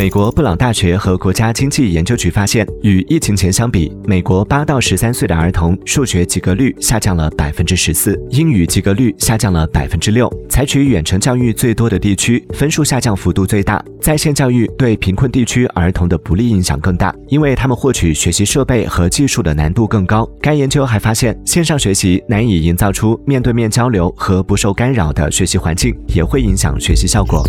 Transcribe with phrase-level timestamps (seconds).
[0.00, 20.26] 美国布朗大学和国家经济研究局发现与疫情前相比美国八到十三岁的儿童数学及格率下降了百分之十四英语及格率下降了百分之六采取远程教育最多的地区分数下降幅度最大在线教育对贫困地区儿童的不利影响更大因为他们获取学习设备和技术的难度更高。
[20.40, 27.44] 该研究还发现线上学习难以营造出面对面交流和不受干扰的学习环境也会影响学习效果。